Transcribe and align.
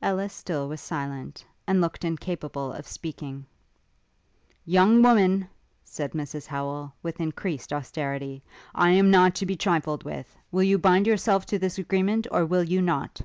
Ellis 0.00 0.32
still 0.32 0.68
was 0.70 0.80
silent, 0.80 1.44
and 1.66 1.82
looked 1.82 2.02
incapable 2.02 2.72
of 2.72 2.86
speaking. 2.86 3.44
'Young 4.64 5.02
woman,' 5.02 5.50
said 5.84 6.12
Mrs 6.12 6.46
Howel, 6.46 6.94
with 7.02 7.20
increased 7.20 7.74
austerity, 7.74 8.42
'I 8.74 8.90
am 8.92 9.10
not 9.10 9.34
to 9.34 9.44
be 9.44 9.54
trifled 9.54 10.02
with. 10.02 10.34
Will 10.50 10.62
you 10.62 10.78
bind 10.78 11.06
yourself 11.06 11.44
to 11.52 11.58
this 11.58 11.76
agreement, 11.76 12.26
or 12.30 12.46
will 12.46 12.62
you 12.64 12.80
not?' 12.80 13.20